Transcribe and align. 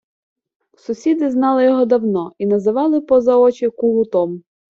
Сусіди 0.77 1.31
знали 1.31 1.63
його 1.63 1.85
давно 1.85 2.31
і 2.37 2.45
називали 2.45 3.01
поза 3.01 3.37
очі 3.37 3.69
кугутом 3.69 4.43